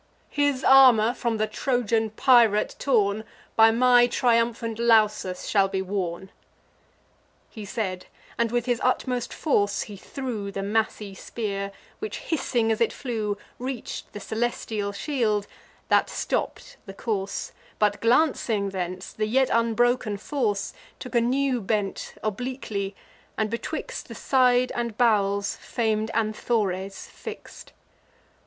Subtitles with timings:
[0.31, 3.23] His armour, from the Trojan pirate torn,
[3.55, 6.31] By my triumphant Lausus shall be worn."
[7.51, 12.81] He said; and with his utmost force he threw The massy spear, which, hissing as
[12.81, 15.45] it flew, Reach'd the celestial shield,
[15.89, 22.15] that stopp'd the course; But, glancing thence, the yet unbroken force Took a new bent
[22.23, 22.95] obliquely,
[23.37, 27.71] and betwixt The side and bowels fam'd Anthores fix'd.